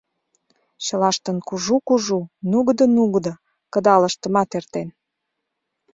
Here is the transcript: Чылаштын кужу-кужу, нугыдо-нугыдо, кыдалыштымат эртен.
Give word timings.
Чылаштын 0.85 1.37
кужу-кужу, 1.47 2.19
нугыдо-нугыдо, 2.51 3.33
кыдалыштымат 3.73 4.49
эртен. 4.57 4.87